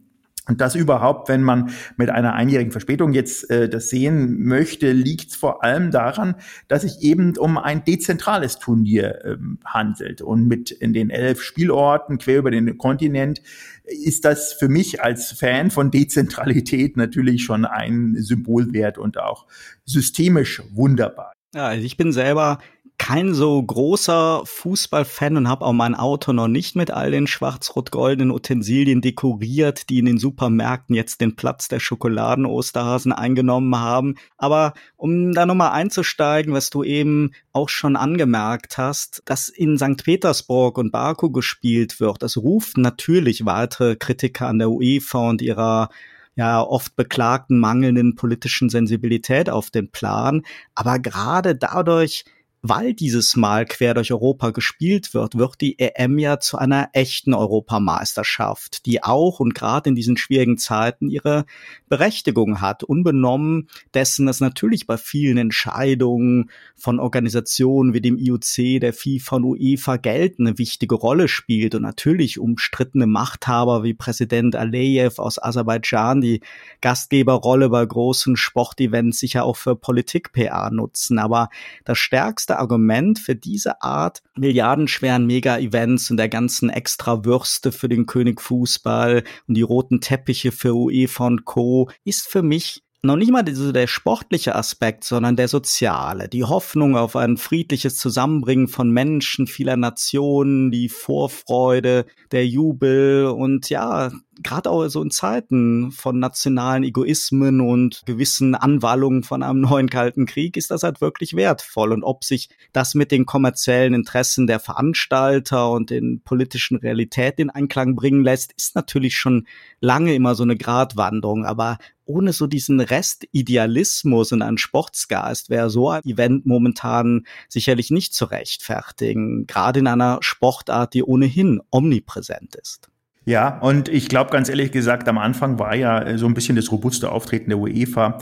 Und 0.48 0.62
das 0.62 0.74
überhaupt, 0.74 1.30
wenn 1.30 1.44
man 1.44 1.70
mit 1.96 2.10
einer 2.10 2.34
einjährigen 2.34 2.72
Verspätung 2.72 3.14
jetzt 3.14 3.52
äh, 3.52 3.70
das 3.70 3.90
sehen 3.90 4.44
möchte, 4.46 4.92
liegt 4.94 5.36
vor 5.36 5.64
allem 5.64 5.92
daran, 5.92 6.36
dass 6.68 6.82
sich 6.82 7.04
eben 7.04 7.38
um 7.38 7.60
ein 7.60 7.86
dezentrales 7.86 8.58
Turnier 8.58 9.24
ähm, 9.26 9.60
handelt. 9.64 10.24
Und 10.24 10.48
mit 10.48 10.72
in 10.72 10.94
den 10.94 11.12
elf 11.12 11.44
Spielorten 11.44 12.18
quer 12.18 12.40
über 12.40 12.50
den 12.50 12.80
Kontinent 12.80 13.44
ist 13.84 14.26
das 14.26 14.54
für 14.54 14.70
mich 14.70 15.04
als 15.04 15.34
Fan 15.34 15.70
von 15.70 15.92
Dezentralität 15.92 16.98
natürlich 16.98 17.44
schon 17.44 17.66
ein 17.66 18.16
Symbolwert 18.18 18.98
und 18.98 19.20
auch 19.20 19.46
systemisch 19.86 20.64
wunderbar. 20.72 21.34
Ja, 21.54 21.68
also 21.68 21.84
ich 21.84 21.98
bin 21.98 22.12
selber 22.12 22.60
kein 23.00 23.34
so 23.34 23.64
großer 23.64 24.44
Fußballfan 24.46 25.38
und 25.38 25.48
habe 25.48 25.66
auch 25.66 25.74
mein 25.74 25.96
Auto 25.96 26.34
noch 26.34 26.50
nicht 26.50 26.76
mit 26.76 26.92
all 26.92 27.10
den 27.10 27.26
schwarz-rot-goldenen 27.26 28.30
Utensilien 28.30 29.02
dekoriert, 29.02 29.90
die 29.90 30.00
in 30.00 30.06
den 30.06 30.18
Supermärkten 30.20 30.96
jetzt 30.96 31.22
den 31.22 31.36
Platz 31.36 31.70
der 31.70 31.80
Schokoladen-Osterhasen 31.80 33.14
eingenommen 33.14 33.76
haben. 33.80 34.16
Aber 34.38 34.74
um 34.98 35.32
da 35.32 35.46
nochmal 35.46 35.72
einzusteigen, 35.72 36.54
was 36.54 36.70
du 36.70 36.84
eben 36.84 37.32
auch 37.54 37.70
schon 37.70 37.96
angemerkt 37.96 38.78
hast, 38.78 39.24
dass 39.26 39.48
in 39.50 39.78
St. 39.78 40.04
Petersburg 40.04 40.78
und 40.78 40.92
Baku 40.92 41.32
gespielt 41.32 42.00
wird, 42.00 42.22
das 42.22 42.38
ruft 42.38 42.78
natürlich 42.78 43.46
weitere 43.46 43.96
Kritiker 43.96 44.48
an 44.48 44.60
der 44.60 44.70
UEFA 44.70 45.30
und 45.30 45.42
ihrer 45.42 45.90
ja 46.36 46.62
oft 46.62 46.96
beklagten 46.96 47.60
mangelnden 47.60 48.16
politischen 48.16 48.70
Sensibilität 48.70 49.50
auf 49.50 49.72
den 49.72 49.90
Plan. 49.90 50.44
Aber 50.76 51.00
gerade 51.00 51.56
dadurch, 51.56 52.24
weil 52.62 52.94
dieses 52.94 53.38
Mal 53.38 53.66
quer 53.66 53.94
durch 53.94 54.12
Europa 54.12 54.50
gespielt 54.50 55.14
wird, 55.14 55.38
wird 55.38 55.62
die 55.62 55.80
EM 55.80 56.20
ja 56.20 56.40
zu 56.40 56.58
einer 56.58 56.90
echten 56.92 57.34
Europameisterschaft, 57.34 58.86
die 58.86 59.02
auch 59.02 59.40
und 59.40 59.56
gerade 59.56 59.90
in 59.90 59.96
diesen 59.96 60.18
schwierigen 60.18 60.58
Zeiten 60.58 61.10
ihre 61.10 61.46
Berechtigung 61.88 62.60
hat, 62.60 62.84
unbenommen 62.84 63.70
dessen, 63.94 64.26
dass 64.26 64.42
natürlich 64.42 64.88
bei 64.88 64.98
vielen 64.98 65.38
Entscheidungen 65.38 66.50
von 66.76 67.00
Organisationen 67.00 67.94
wie 67.94 68.02
dem 68.02 68.18
IOC, 68.18 68.82
der 68.82 68.94
FIFA 68.94 69.38
und 69.38 69.46
UEFA 69.46 69.98
Geld 69.98 70.40
eine 70.40 70.58
wichtige 70.58 70.96
Rolle 70.96 71.30
spielt 71.30 71.76
und 71.76 71.84
natürlich 71.84 72.40
umstrittene 72.40 73.08
Machthaber 73.08 73.84
wie 73.84 73.94
Präsident 73.94 74.56
Aleyev 74.58 75.20
aus 75.20 75.42
Aserbaidschan 75.42 76.20
die 76.20 76.42
Gastgeberrolle 76.82 77.70
bei 77.70 77.86
großen 77.86 78.36
Sportevents 78.36 79.20
sicher 79.20 79.46
auch 79.46 79.56
für 79.56 79.76
Politik-PR 79.76 80.72
nutzen. 80.72 81.20
Aber 81.20 81.50
das 81.86 81.98
stärkste 81.98 82.49
beste 82.50 82.60
Argument 82.60 83.20
für 83.20 83.36
diese 83.36 83.84
Art 83.84 84.24
milliardenschweren 84.36 85.28
Mega-Events 85.28 86.10
und 86.10 86.18
der 86.18 86.30
ganzen 86.30 86.72
extra 86.72 87.24
Würste 87.24 87.72
für 87.72 87.88
den 87.88 88.08
König 88.08 88.42
Fußball 88.42 89.24
und 89.48 89.54
die 89.56 89.62
roten 89.62 90.02
Teppiche 90.02 90.52
für 90.52 90.74
UEFA 90.74 91.28
und 91.28 91.46
Co. 91.46 91.92
ist 92.06 92.28
für 92.28 92.42
mich 92.42 92.82
noch 93.02 93.16
nicht 93.16 93.32
mal 93.32 93.46
so 93.54 93.72
der 93.72 93.88
sportliche 93.88 94.56
Aspekt, 94.56 95.06
sondern 95.06 95.38
der 95.38 95.48
soziale, 95.48 96.28
die 96.28 96.44
Hoffnung 96.44 96.98
auf 96.98 97.16
ein 97.16 97.38
friedliches 97.38 97.96
Zusammenbringen 97.96 98.68
von 98.68 98.92
Menschen 98.92 99.48
vieler 99.48 99.78
Nationen, 99.78 100.70
die 100.70 100.90
Vorfreude, 100.90 102.06
der 102.32 102.46
Jubel 102.46 103.28
und 103.28 103.70
ja, 103.70 104.12
gerade 104.44 104.70
auch 104.70 104.88
so 104.88 105.02
in 105.02 105.12
Zeiten 105.12 105.92
von 105.92 106.20
nationalen 106.20 106.84
Egoismen 106.84 107.62
und 107.62 108.02
gewissen 108.06 108.56
Anwallungen 108.56 109.24
von 109.24 109.44
einem 109.44 109.62
neuen 109.70 109.90
Kalten 109.90 110.26
Krieg 110.26 110.58
ist 110.58 110.72
das 110.72 110.84
halt 110.84 111.02
wirklich 111.02 111.36
wertvoll. 111.36 111.92
Und 111.92 112.04
ob 112.04 112.24
sich 112.24 112.50
das 112.74 112.96
mit 112.96 113.12
den 113.12 113.26
kommerziellen 113.26 113.94
Interessen 113.94 114.48
der 114.48 114.60
Veranstalter 114.60 115.72
und 115.72 115.90
den 115.90 116.22
politischen 116.24 116.78
Realitäten 116.78 117.44
in 117.44 117.50
Einklang 117.50 117.96
bringen 117.96 118.24
lässt, 118.24 118.54
ist 118.54 118.76
natürlich 118.76 119.18
schon 119.18 119.48
lange 119.80 120.14
immer 120.14 120.36
so 120.36 120.44
eine 120.44 120.58
Gratwanderung. 120.58 121.46
Aber 121.46 121.78
ohne 122.10 122.34
so 122.34 122.48
diesen 122.48 122.80
Restidealismus 122.80 124.32
und 124.32 124.42
einen 124.42 124.58
Sportsgeist 124.58 125.50
wäre 125.50 125.70
so 125.70 125.90
ein 125.90 126.04
Event 126.04 126.46
momentan 126.46 127.26
sicherlich 127.48 127.92
nicht 127.92 128.14
zu 128.14 128.26
rechtfertigen, 128.26 129.46
gerade 129.46 129.80
in 129.80 129.88
einer 129.88 130.18
Sportart, 130.22 130.96
die 130.96 131.04
ohnehin 131.04 131.62
omnipräsent 131.70 132.56
ist. 132.56 132.90
Ja, 133.26 133.60
und 133.60 133.90
ich 133.90 134.10
glaube 134.10 134.32
ganz 134.32 134.50
ehrlich 134.50 134.72
gesagt, 134.72 135.08
am 135.08 135.20
Anfang 135.20 135.60
war 135.60 135.76
ja 135.76 136.02
äh, 136.02 136.18
so 136.18 136.26
ein 136.26 136.34
bisschen 136.34 136.56
das 136.56 136.72
robuste 136.72 137.12
Auftreten 137.12 137.52
der 137.52 137.60
UEFA 137.60 138.18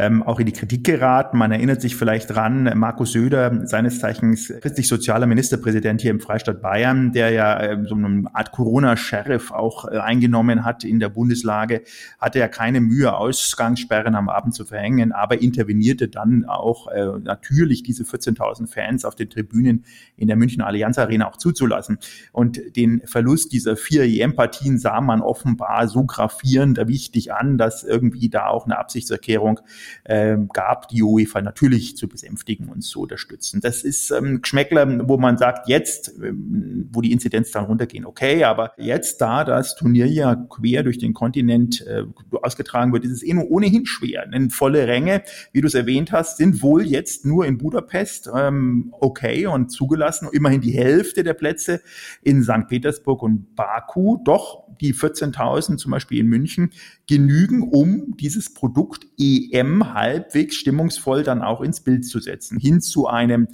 ähm, 0.00 0.22
auch 0.22 0.40
in 0.40 0.46
die 0.46 0.52
Kritik 0.52 0.84
geraten. 0.84 1.36
Man 1.36 1.52
erinnert 1.52 1.82
sich 1.82 1.94
vielleicht 1.94 2.30
dran, 2.30 2.72
Markus 2.74 3.12
Söder, 3.12 3.66
seines 3.66 3.98
Zeichens 3.98 4.48
christlich-sozialer 4.48 5.26
Ministerpräsident 5.26 6.00
hier 6.00 6.10
im 6.10 6.20
Freistaat 6.20 6.62
Bayern, 6.62 7.12
der 7.12 7.30
ja 7.30 7.60
äh, 7.60 7.84
so 7.84 7.94
eine 7.94 8.24
Art 8.32 8.50
Corona-Sheriff 8.50 9.50
auch 9.50 9.86
äh, 9.86 9.98
eingenommen 9.98 10.64
hat 10.64 10.84
in 10.84 11.00
der 11.00 11.10
Bundeslage, 11.10 11.82
hatte 12.18 12.38
ja 12.38 12.48
keine 12.48 12.80
Mühe, 12.80 13.14
Ausgangssperren 13.14 14.14
am 14.14 14.30
Abend 14.30 14.54
zu 14.54 14.64
verhängen, 14.64 15.12
aber 15.12 15.42
intervenierte 15.42 16.08
dann 16.08 16.46
auch 16.46 16.88
äh, 16.88 17.18
natürlich 17.22 17.82
diese 17.82 18.04
14.000 18.04 18.68
Fans 18.68 19.04
auf 19.04 19.16
den 19.16 19.28
Tribünen 19.28 19.84
in 20.16 20.28
der 20.28 20.36
München 20.36 20.62
Allianz 20.62 20.98
Arena 20.98 21.28
auch 21.28 21.36
zuzulassen. 21.36 21.98
Und 22.32 22.58
den 22.76 23.02
Verlust 23.04 23.52
dieser 23.52 23.76
vier 23.76 24.04
EM-Partien 24.04 24.78
sah 24.78 25.02
man 25.02 25.20
offenbar 25.20 25.88
so 25.88 26.04
gravierend 26.04 26.78
wichtig 26.88 27.34
an, 27.34 27.58
dass 27.58 27.84
irgendwie 27.84 28.30
da 28.30 28.46
auch 28.46 28.64
eine 28.64 28.78
Absichtserklärung 28.78 29.60
äh, 30.04 30.36
gab, 30.52 30.88
die 30.88 31.02
UEFA 31.02 31.42
natürlich 31.42 31.96
zu 31.96 32.08
besänftigen 32.08 32.68
und 32.68 32.82
zu 32.82 33.02
unterstützen. 33.02 33.60
Das 33.60 33.82
ist 33.82 34.10
ähm, 34.10 34.42
Geschmäckler, 34.42 35.08
wo 35.08 35.16
man 35.16 35.38
sagt, 35.38 35.68
jetzt, 35.68 36.14
ähm, 36.22 36.88
wo 36.92 37.00
die 37.00 37.12
Inzidenzzahlen 37.12 37.68
runtergehen, 37.68 38.06
okay, 38.06 38.44
aber 38.44 38.72
jetzt 38.76 39.20
da 39.20 39.44
das 39.44 39.76
Turnier 39.76 40.06
ja 40.06 40.34
quer 40.34 40.82
durch 40.82 40.98
den 40.98 41.14
Kontinent 41.14 41.86
äh, 41.86 42.04
ausgetragen 42.42 42.92
wird, 42.92 43.04
ist 43.04 43.12
es 43.12 43.22
eh 43.22 43.34
nur 43.34 43.50
ohnehin 43.50 43.86
schwer. 43.86 44.26
Denn 44.26 44.50
volle 44.50 44.86
Ränge, 44.86 45.22
wie 45.52 45.60
du 45.60 45.66
es 45.66 45.74
erwähnt 45.74 46.12
hast, 46.12 46.36
sind 46.36 46.62
wohl 46.62 46.86
jetzt 46.86 47.24
nur 47.24 47.46
in 47.46 47.58
Budapest 47.58 48.30
ähm, 48.34 48.94
okay 49.00 49.46
und 49.46 49.70
zugelassen. 49.70 50.28
Immerhin 50.32 50.60
die 50.60 50.72
Hälfte 50.72 51.24
der 51.24 51.34
Plätze 51.34 51.80
in 52.22 52.42
St. 52.42 52.66
Petersburg 52.68 53.22
und 53.22 53.54
Baku. 53.54 54.18
Doch 54.24 54.64
die 54.80 54.94
14.000 54.94 55.76
zum 55.76 55.90
Beispiel 55.90 56.20
in 56.20 56.26
München 56.26 56.70
genügen, 57.10 57.64
um 57.64 58.16
dieses 58.16 58.54
Produkt 58.54 59.04
EM 59.18 59.94
halbwegs 59.94 60.54
stimmungsvoll 60.54 61.24
dann 61.24 61.42
auch 61.42 61.60
ins 61.60 61.80
Bild 61.80 62.06
zu 62.06 62.20
setzen. 62.20 62.56
Hin 62.56 62.80
zu 62.80 63.08
einem 63.08 63.48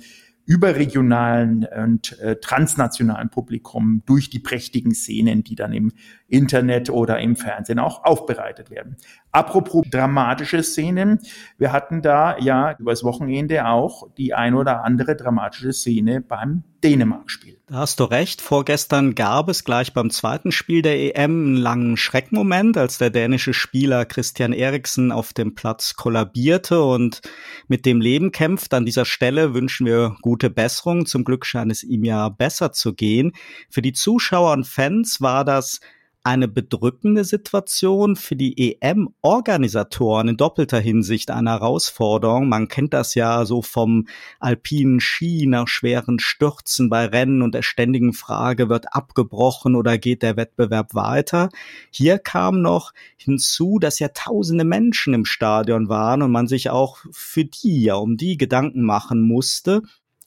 überregionalen 0.45 1.65
und 1.65 2.21
äh, 2.21 2.37
transnationalen 2.37 3.31
Publikum 3.31 4.03
durch 4.05 4.29
die 4.29 4.41
prächtigen 4.41 4.95
Szenen, 4.95 5.43
die 5.43 5.55
dann 5.55 5.73
im 5.73 5.91
Internet 6.29 6.91
oder 6.91 7.19
im 7.19 7.35
Fernsehen 7.35 7.79
auch 7.79 8.05
aufbereitet 8.05 8.71
werden. 8.71 8.97
Apropos 9.33 9.87
dramatische 9.91 10.63
Szenen, 10.63 11.19
wir 11.57 11.73
hatten 11.73 12.03
da 12.03 12.39
ja 12.39 12.77
übers 12.79 13.05
Wochenende 13.05 13.67
auch 13.67 14.13
die 14.19 14.35
ein 14.35 14.55
oder 14.55 14.85
andere 14.85 15.17
dramatische 15.17 15.73
Szene 15.73 16.21
beim 16.21 16.63
Dänemark-Spiel. 16.83 17.59
Da 17.67 17.79
hast 17.79 17.99
du 17.99 18.05
recht. 18.05 18.41
Vorgestern 18.41 19.15
gab 19.15 19.49
es 19.49 19.65
gleich 19.65 19.93
beim 19.93 20.11
zweiten 20.11 20.53
Spiel 20.53 20.83
der 20.83 21.17
EM 21.17 21.47
einen 21.47 21.57
langen 21.57 21.97
Schreckmoment, 21.97 22.77
als 22.77 22.99
der 22.99 23.11
dänische 23.11 23.55
Spieler 23.55 24.05
Christian 24.05 24.53
Eriksen 24.53 25.11
auf 25.11 25.33
dem 25.33 25.55
Platz 25.55 25.95
kollabierte 25.95 26.83
und 26.83 27.23
mit 27.67 27.87
dem 27.87 28.01
Leben 28.01 28.31
kämpft. 28.31 28.73
An 28.73 28.87
dieser 28.87 29.05
Stelle 29.05 29.53
wünschen 29.53 29.87
wir 29.87 30.17
gute 30.23 30.51
Besserung. 30.51 31.07
Zum 31.07 31.25
Glück 31.25 31.45
scheint 31.45 31.73
es 31.73 31.83
ihm 31.83 32.05
ja 32.05 32.29
besser 32.29 32.73
zu 32.73 32.95
gehen. 32.95 33.33
Für 33.69 33.83
die 33.83 33.93
Zuschauer 33.93 34.53
und 34.53 34.67
Fans 34.67 35.21
war 35.21 35.45
das 35.45 35.81
eine 36.27 36.49
bedrückende 36.49 37.23
Situation 37.23 38.17
für 38.17 38.35
die 38.35 38.77
EM-Organisatoren 38.81 40.27
in 40.27 40.37
doppelter 40.37 40.81
Hinsicht 40.81 41.31
eine 41.31 41.51
Herausforderung. 41.51 42.49
Man 42.49 42.67
kennt 42.67 42.95
das 42.95 43.15
ja 43.15 43.45
so 43.45 43.63
vom 43.63 44.09
alpinen 44.41 44.99
Ski 44.99 45.47
nach 45.47 45.69
schweren 45.69 46.19
Stürzen 46.19 46.91
bei 46.91 47.07
Rennen 47.07 47.43
und 47.43 47.55
der 47.55 47.63
ständigen 47.63 48.13
Frage, 48.13 48.69
wird 48.69 48.93
abgebrochen 48.93 49.77
oder 49.77 49.99
geht 49.99 50.25
der 50.25 50.37
Wettbewerb 50.37 50.97
weiter? 50.97 51.49
Hier 51.93 52.19
kam 52.19 52.61
noch 52.61 52.93
hinzu, 53.17 53.79
dass 53.79 54.01
ja 54.01 54.09
tausende 54.09 54.65
Menschen 54.65 55.15
im 55.15 55.27
Stadion 55.27 55.89
waren 55.89 56.23
und 56.23 56.33
man 56.33 56.49
sich 56.49 56.71
auch 56.71 56.99
für 57.13 57.45
die 57.45 57.85
ja 57.85 57.95
um 57.95 58.17
die 58.17 58.37
Gedanken 58.37 58.83
machen 58.83 59.23
musste 59.23 59.83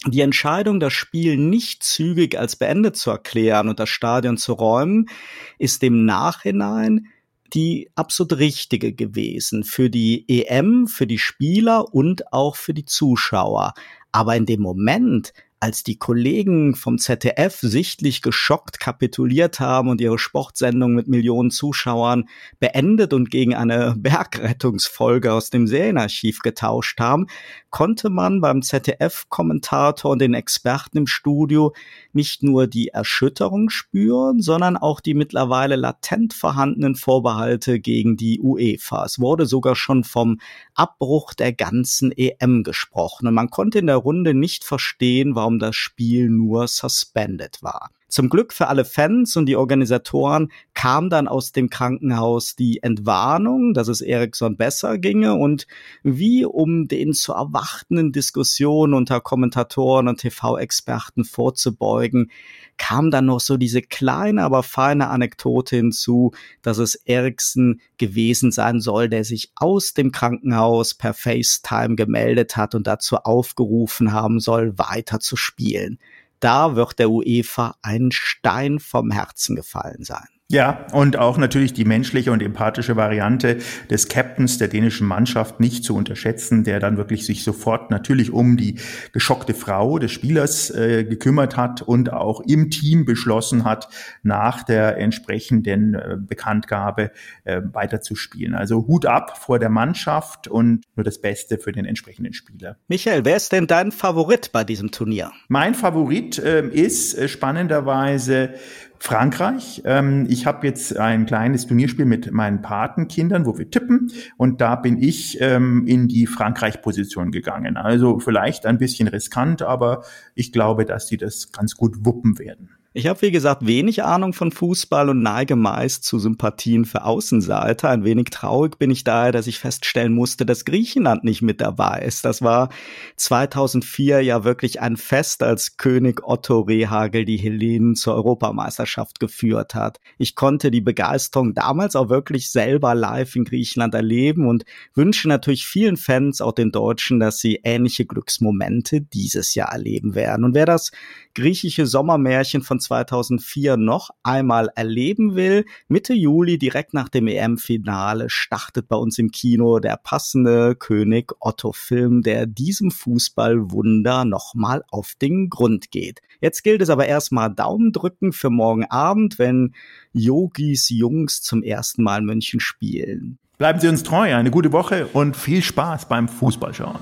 die 0.05 0.21
Entscheidung, 0.21 0.79
das 0.79 0.93
Spiel 0.93 1.37
nicht 1.37 1.83
zügig 1.83 2.37
als 2.37 2.55
beendet 2.55 2.95
zu 2.95 3.11
erklären 3.11 3.67
und 3.67 3.79
das 3.79 3.89
Stadion 3.89 4.37
zu 4.37 4.53
räumen, 4.53 5.09
ist 5.57 5.83
im 5.83 6.05
Nachhinein 6.05 7.07
die 7.53 7.89
absolut 7.95 8.37
richtige 8.37 8.93
gewesen 8.93 9.63
für 9.63 9.89
die 9.89 10.25
EM, 10.27 10.87
für 10.87 11.07
die 11.07 11.17
Spieler 11.17 11.93
und 11.93 12.31
auch 12.31 12.55
für 12.55 12.73
die 12.73 12.85
Zuschauer. 12.85 13.73
Aber 14.11 14.35
in 14.35 14.45
dem 14.45 14.61
Moment, 14.61 15.33
als 15.61 15.83
die 15.83 15.97
Kollegen 15.97 16.73
vom 16.73 16.97
ZDF 16.97 17.59
sichtlich 17.59 18.21
geschockt 18.21 18.79
kapituliert 18.79 19.59
haben 19.59 19.89
und 19.89 19.99
ihre 19.99 20.17
Sportsendung 20.17 20.93
mit 20.93 21.09
Millionen 21.09 21.51
Zuschauern 21.51 22.29
beendet 22.59 23.13
und 23.13 23.29
gegen 23.29 23.55
eine 23.55 23.95
Bergrettungsfolge 23.97 25.33
aus 25.33 25.49
dem 25.49 25.67
Serienarchiv 25.67 26.39
getauscht 26.39 26.99
haben, 27.01 27.27
konnte 27.69 28.09
man 28.09 28.39
beim 28.39 28.61
ZDF-Kommentator 28.61 30.11
und 30.11 30.19
den 30.19 30.33
Experten 30.33 30.99
im 30.99 31.07
Studio 31.07 31.73
nicht 32.13 32.41
nur 32.41 32.67
die 32.67 32.89
Erschütterung 32.89 33.69
spüren, 33.69 34.41
sondern 34.41 34.77
auch 34.77 35.01
die 35.01 35.13
mittlerweile 35.13 35.75
latent 35.75 36.33
vorhandenen 36.33 36.95
Vorbehalte 36.95 37.81
gegen 37.81 38.15
die 38.15 38.39
UEFA. 38.39 39.03
Es 39.03 39.19
wurde 39.19 39.45
sogar 39.45 39.75
schon 39.75 40.05
vom 40.05 40.39
Abbruch 40.73 41.33
der 41.33 41.51
ganzen 41.51 42.13
EM 42.13 42.63
gesprochen 42.63 43.27
und 43.27 43.33
man 43.33 43.49
konnte 43.49 43.79
in 43.79 43.87
der 43.87 43.97
Runde 43.97 44.33
nicht 44.33 44.63
verstehen, 44.63 45.35
warum 45.35 45.48
das 45.57 45.75
Spiel 45.75 46.29
nur 46.29 46.67
suspended 46.67 47.63
war. 47.63 47.89
Zum 48.09 48.29
Glück 48.29 48.53
für 48.53 48.67
alle 48.67 48.85
Fans 48.85 49.37
und 49.37 49.45
die 49.45 49.55
Organisatoren 49.55 50.51
kam 50.73 51.11
dann 51.11 51.27
aus 51.27 51.51
dem 51.51 51.69
Krankenhaus 51.69 52.55
die 52.55 52.81
Entwarnung, 52.81 53.75
dass 53.75 53.87
es 53.87 54.01
Ericsson 54.01 54.57
besser 54.57 54.97
ginge 54.97 55.35
und 55.35 55.67
wie 56.01 56.43
um 56.43 56.87
den 56.87 57.13
zu 57.13 57.33
erwartenden 57.33 58.11
Diskussionen 58.11 58.95
unter 58.95 59.21
Kommentatoren 59.21 60.07
und 60.07 60.19
TV-Experten 60.19 61.23
vorzubeugen, 61.23 62.31
kam 62.79 63.11
dann 63.11 63.25
noch 63.25 63.39
so 63.39 63.57
diese 63.57 63.83
kleine, 63.83 64.43
aber 64.43 64.63
feine 64.63 65.09
Anekdote 65.09 65.75
hinzu, 65.75 66.31
dass 66.63 66.79
es 66.79 66.95
Ericsson 66.95 67.81
gewesen 67.97 68.51
sein 68.51 68.79
soll, 68.79 69.09
der 69.09 69.23
sich 69.23 69.51
aus 69.55 69.93
dem 69.93 70.11
Krankenhaus 70.11 70.95
per 70.95 71.13
FaceTime 71.13 71.95
gemeldet 71.95 72.57
hat 72.57 72.73
und 72.73 72.87
dazu 72.87 73.17
aufgerufen 73.17 74.13
haben 74.13 74.39
soll, 74.39 74.79
weiter 74.79 75.19
zu 75.19 75.35
spielen. 75.35 75.99
Da 76.39 76.75
wird 76.75 76.97
der 76.97 77.11
UEFA 77.11 77.75
ein 77.83 78.09
Stein 78.11 78.79
vom 78.79 79.11
Herzen 79.11 79.55
gefallen 79.55 80.03
sein. 80.03 80.38
Ja, 80.51 80.87
und 80.93 81.15
auch 81.15 81.37
natürlich 81.37 81.73
die 81.73 81.85
menschliche 81.85 82.31
und 82.31 82.41
empathische 82.41 82.95
Variante 82.95 83.59
des 83.91 84.07
Captains 84.07 84.57
der 84.57 84.67
dänischen 84.67 85.05
Mannschaft 85.05 85.59
nicht 85.59 85.83
zu 85.83 85.95
unterschätzen, 85.95 86.63
der 86.63 86.79
dann 86.79 86.97
wirklich 86.97 87.23
sich 87.23 87.43
sofort 87.43 87.91
natürlich 87.91 88.31
um 88.33 88.57
die 88.57 88.79
geschockte 89.13 89.53
Frau 89.53 89.99
des 89.99 90.11
Spielers 90.11 90.71
äh, 90.71 91.03
gekümmert 91.03 91.55
hat 91.55 91.83
und 91.83 92.11
auch 92.11 92.41
im 92.41 92.71
Team 92.71 93.05
beschlossen 93.05 93.63
hat, 93.63 93.89
nach 94.23 94.63
der 94.63 94.97
entsprechenden 94.97 95.93
äh, 95.93 96.17
Bekanntgabe 96.19 97.11
äh, 97.43 97.61
weiterzuspielen. 97.71 98.55
Also 98.55 98.87
Hut 98.87 99.05
ab 99.05 99.37
vor 99.37 99.59
der 99.59 99.69
Mannschaft 99.69 100.47
und 100.47 100.81
nur 100.95 101.03
das 101.03 101.21
Beste 101.21 101.59
für 101.59 101.73
den 101.73 101.85
entsprechenden 101.85 102.33
Spieler. 102.33 102.75
Michael, 102.87 103.23
wer 103.23 103.35
ist 103.35 103.51
denn 103.51 103.67
dein 103.67 103.91
Favorit 103.91 104.51
bei 104.51 104.63
diesem 104.63 104.89
Turnier? 104.89 105.31
Mein 105.47 105.75
Favorit 105.75 106.39
äh, 106.39 106.67
ist 106.67 107.15
äh, 107.15 107.27
spannenderweise 107.27 108.55
Frankreich. 108.99 109.81
Ähm, 109.85 110.27
ich 110.29 110.45
habe 110.45 110.67
jetzt 110.67 110.97
ein 110.97 111.25
kleines 111.25 111.65
Turnierspiel 111.67 112.05
mit 112.05 112.31
meinen 112.31 112.61
Patenkindern, 112.61 113.45
wo 113.45 113.57
wir 113.57 113.69
tippen 113.69 114.11
und 114.37 114.61
da 114.61 114.75
bin 114.75 115.01
ich 115.01 115.39
ähm, 115.39 115.87
in 115.87 116.07
die 116.07 116.27
Frankreich-Position 116.27 117.31
gegangen. 117.31 117.77
Also 117.77 118.19
vielleicht 118.19 118.65
ein 118.65 118.77
bisschen 118.77 119.07
riskant, 119.07 119.61
aber 119.61 120.03
ich 120.35 120.51
glaube, 120.51 120.85
dass 120.85 121.07
sie 121.07 121.17
das 121.17 121.51
ganz 121.51 121.75
gut 121.75 122.05
wuppen 122.05 122.39
werden. 122.39 122.78
Ich 122.91 123.05
habe, 123.05 123.21
wie 123.21 123.29
gesagt, 123.29 123.67
wenig 123.67 124.03
Ahnung 124.03 124.33
von 124.33 124.51
Fußball 124.51 125.09
und 125.09 125.21
neige 125.21 125.55
meist 125.55 126.03
zu 126.05 126.17
Sympathien 126.17 126.85
für 126.85 127.05
Außenseiter. 127.05 127.87
Ein 127.87 128.03
wenig 128.03 128.31
traurig 128.31 128.79
bin 128.79 128.89
ich 128.89 129.03
daher, 129.03 129.31
dass 129.31 129.45
ich 129.45 129.59
feststellen 129.59 130.11
musste, 130.11 130.43
dass 130.43 130.65
Griechenland 130.65 131.23
nicht 131.23 131.43
mit 131.43 131.61
dabei 131.61 132.01
ist. 132.03 132.25
Das 132.25 132.41
war 132.41 132.69
2004 133.17 134.21
ja 134.21 134.43
wirklich 134.43 134.81
ein 134.81 134.97
Fest, 134.97 135.43
als 135.43 135.77
König 135.77 136.23
Otto 136.23 136.61
Rehagel 136.61 137.25
die 137.25 137.37
Hellenen 137.37 137.93
zur 137.93 138.15
Europameisterschaft 138.15 139.19
geführt 139.19 139.75
hat. 139.75 139.99
Ich 140.17 140.33
konnte 140.33 140.71
die 140.71 140.81
Begeisterung 140.81 141.53
damals 141.53 141.95
auch 141.95 142.09
wirklich 142.09 142.49
selber 142.49 142.95
live 142.95 143.35
in 143.35 143.43
Griechenland 143.43 143.93
erleben 143.93 144.47
und 144.47 144.65
wünsche 144.95 145.27
natürlich 145.27 145.67
vielen 145.67 145.95
Fans, 145.95 146.41
auch 146.41 146.53
den 146.53 146.71
Deutschen, 146.71 147.19
dass 147.19 147.37
sie 147.37 147.59
ähnliche 147.63 148.07
Glücksmomente 148.07 148.99
dieses 148.99 149.53
Jahr 149.53 149.73
erleben 149.73 150.15
werden. 150.15 150.43
Und 150.43 150.55
wer 150.55 150.65
das 150.65 150.89
griechische 151.35 151.85
Sommermärchen 151.85 152.63
von 152.63 152.78
2004 152.79 153.77
noch 153.77 154.09
einmal 154.23 154.69
erleben 154.75 155.35
will, 155.35 155.65
Mitte 155.87 156.13
Juli, 156.13 156.57
direkt 156.57 156.93
nach 156.93 157.09
dem 157.09 157.27
EM-Finale, 157.27 158.29
startet 158.29 158.87
bei 158.87 158.95
uns 158.95 159.17
im 159.17 159.31
Kino 159.31 159.79
der 159.79 159.97
passende 159.97 160.75
König 160.75 161.31
Otto-Film, 161.39 162.21
der 162.21 162.45
diesem 162.45 162.91
Fußballwunder 162.91 164.25
nochmal 164.25 164.83
auf 164.89 165.13
den 165.21 165.49
Grund 165.49 165.91
geht. 165.91 166.21
Jetzt 166.41 166.63
gilt 166.63 166.81
es 166.81 166.89
aber 166.89 167.05
erstmal 167.05 167.53
Daumen 167.53 167.91
drücken 167.91 168.31
für 168.31 168.49
morgen 168.49 168.85
Abend, 168.85 169.39
wenn 169.39 169.73
Yogis 170.13 170.89
Jungs 170.89 171.41
zum 171.41 171.63
ersten 171.63 172.03
Mal 172.03 172.21
München 172.21 172.59
spielen. 172.59 173.39
Bleiben 173.57 173.79
Sie 173.79 173.89
uns 173.89 174.03
treu, 174.03 174.33
eine 174.33 174.51
gute 174.51 174.71
Woche 174.71 175.07
und 175.07 175.35
viel 175.35 175.61
Spaß 175.61 176.07
beim 176.07 176.29
Fußballschauen. 176.29 177.01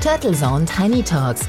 Turtle 0.00 0.32
Zone 0.32 0.64
Tiny 0.64 1.02
Talks 1.02 1.48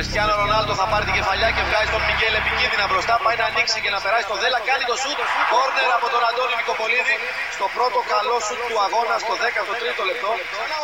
Κριστιανό 0.00 0.34
Ρονάλντο 0.42 0.72
θα 0.80 0.86
πάρει 0.90 1.04
την 1.08 1.16
κεφαλιά 1.18 1.48
και 1.56 1.62
βγάζει 1.68 1.90
τον 1.96 2.02
Μιγέλ 2.08 2.34
επικίνδυνα 2.42 2.84
μπροστά. 2.90 3.14
Πάει 3.24 3.36
να 3.42 3.46
ανοίξει 3.50 3.78
και 3.84 3.90
να 3.94 3.98
περάσει 4.04 4.26
τον 4.32 4.38
Δέλα. 4.42 4.58
Κάνει 4.68 4.84
το 4.90 4.96
σουτ. 5.02 5.18
Κόρνερ 5.52 5.88
από 5.98 6.06
τον 6.14 6.22
Αντώνη 6.28 6.54
Νικοπολίδη 6.60 7.14
στο 7.56 7.66
πρώτο 7.76 7.98
καλό 8.12 8.36
σουτ 8.46 8.60
του 8.70 8.76
αγώνα 8.86 9.16
στο 9.24 9.32
13ο 9.42 10.02
λεπτό. 10.10 10.30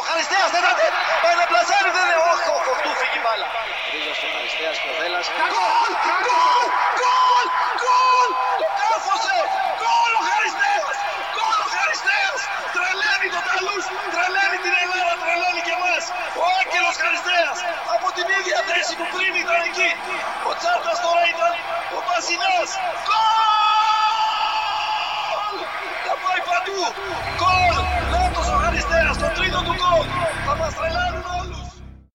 Ο 0.01 0.03
Χαριστέας 0.09 0.49
τέταρτη. 0.55 0.87
Πάει 1.25 1.37
να 1.43 1.47
πλασάρει. 1.51 1.89
Δεν 1.97 2.05
είναι. 2.07 2.19
Όχι, 2.33 2.47
ο 2.57 2.59
Κοχτού 2.67 2.91
φύγει 3.01 3.21
μπάλα. 3.25 3.47
Ρίζα 3.93 4.13
στο 4.19 4.27
Χαριστέας 4.35 4.77
και 4.83 4.89
ο 4.93 4.95
Δέλας. 5.01 5.25
Γκολ! 5.53 5.93
Γκολ! 6.07 6.67
Γκολ! 7.01 7.96
την 18.66 18.66
ίδια 18.66 18.66
θέση 18.70 18.94
που 19.00 19.06
πριν 19.16 19.32
ήταν 19.44 19.62
εκεί! 19.70 19.90
Ο 20.50 20.52
Τσάρτα 20.60 20.94
τώρα 21.06 21.24
ήταν 21.34 21.54
ο 21.98 22.00
Πασινάς! 22.08 22.70
Γκολ! 23.06 23.22
Θα 26.06 26.14
πάει 26.24 26.42
παντού! 26.50 26.82
Γκολ! 27.40 27.76
Νότος 28.12 28.48
ο 28.54 28.56
Χαριστέας! 28.62 29.16
Το 29.24 29.30
τρίτο 29.38 29.60
του 29.68 29.74
γκολ! 29.80 30.06
Θα 30.46 30.54
μας 30.60 30.72
τρελάνουν 30.78 31.26
όλους! 31.40 31.55